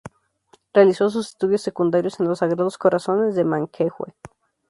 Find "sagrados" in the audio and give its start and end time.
2.39-2.79